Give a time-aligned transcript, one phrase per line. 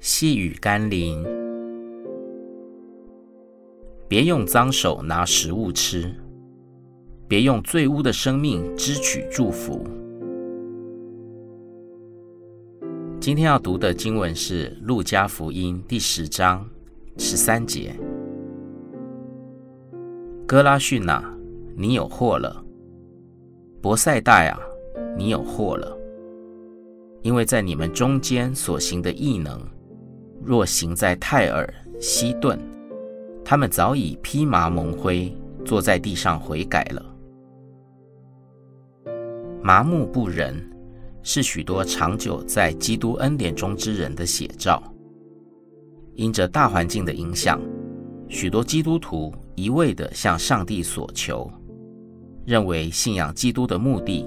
[0.00, 1.26] 细雨甘霖，
[4.06, 6.14] 别用脏手拿食物吃，
[7.26, 9.84] 别用罪污的生命支取祝福。
[13.18, 16.64] 今天要读的经文是《路加福音》第十章
[17.16, 17.92] 十三节
[20.46, 21.36] ：“哥拉汛哪，
[21.76, 22.64] 你有祸了；
[23.82, 24.56] 伯赛大呀，
[25.16, 25.98] 你有祸了。
[27.22, 29.60] 因为在你们中间所行的异能，
[30.42, 32.58] 若行在泰尔、西顿，
[33.44, 35.32] 他们早已披麻蒙灰，
[35.64, 37.04] 坐在地上悔改了。
[39.62, 40.62] 麻木不仁。”
[41.20, 44.82] 是许多长久在基督恩典中之人的写照。
[46.14, 47.60] 因着大环境的影响，
[48.28, 51.50] 许多基督徒一味地向上帝所求，
[52.46, 54.26] 认为信仰基督的目的，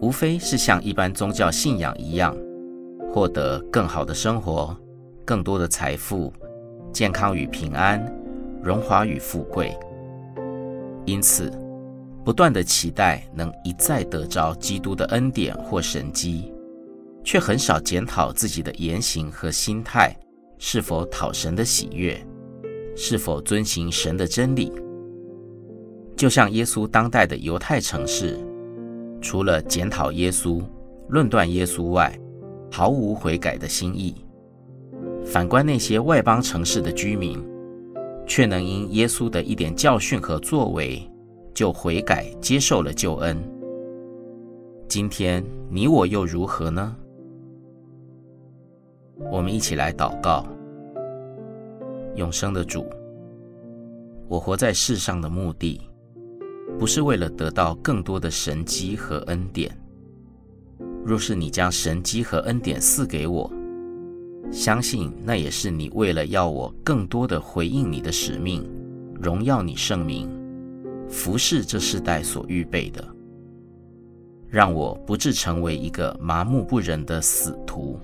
[0.00, 2.34] 无非是像一般宗教信仰一样，
[3.12, 4.74] 获得更好的生活、
[5.28, 6.32] 更多的财富、
[6.90, 8.02] 健康与平安、
[8.62, 9.76] 荣华与富贵。
[11.04, 11.52] 因此，
[12.24, 16.50] 不断的期待能一再得着基督的恩典或神迹，
[17.22, 20.16] 却很少检讨自己的言行和心态
[20.56, 22.18] 是否讨神的喜悦，
[22.96, 24.72] 是否遵行神的真理。
[26.16, 28.40] 就像耶稣当代的犹太城市，
[29.20, 30.62] 除了检讨耶稣、
[31.10, 32.18] 论断耶稣外，
[32.72, 34.14] 毫无悔改的心意。
[35.28, 37.38] 反观那些外邦城市的居民，
[38.26, 41.06] 却能因耶稣的一点教训和作为，
[41.52, 43.38] 就悔改，接受了救恩。
[44.88, 46.96] 今天你我又如何呢？
[49.30, 50.46] 我们一起来祷告。
[52.14, 52.86] 永生的主，
[54.28, 55.78] 我活在世上的目的，
[56.78, 59.70] 不是为了得到更多的神机和恩典。
[61.04, 63.52] 若是你将神机和恩典赐给我，
[64.50, 68.68] 相信那也是你为了要我更多的回应你的使命，
[69.20, 70.28] 荣耀你圣名。
[71.08, 73.02] 服侍这世代所预备的，
[74.48, 77.98] 让我不致成为一个麻木不仁的死徒，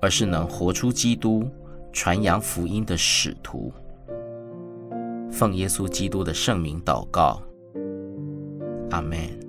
[0.00, 1.48] 而是能活出基督、
[1.92, 3.72] 传扬福音的使徒。
[5.30, 7.40] 奉耶稣基督的圣名祷告，
[8.90, 9.41] 阿门。